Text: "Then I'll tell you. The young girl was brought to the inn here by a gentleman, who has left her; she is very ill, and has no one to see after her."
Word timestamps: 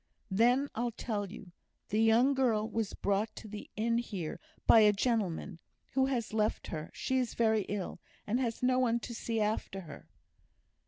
"Then 0.31 0.67
I'll 0.73 0.89
tell 0.93 1.31
you. 1.31 1.51
The 1.89 2.01
young 2.01 2.33
girl 2.33 2.67
was 2.67 2.95
brought 2.95 3.35
to 3.35 3.47
the 3.47 3.69
inn 3.75 3.99
here 3.99 4.39
by 4.65 4.79
a 4.79 4.91
gentleman, 4.91 5.59
who 5.93 6.07
has 6.07 6.33
left 6.33 6.65
her; 6.73 6.89
she 6.91 7.19
is 7.19 7.35
very 7.35 7.65
ill, 7.69 7.99
and 8.25 8.39
has 8.39 8.63
no 8.63 8.79
one 8.79 8.99
to 9.01 9.13
see 9.13 9.39
after 9.39 9.81
her." 9.81 10.09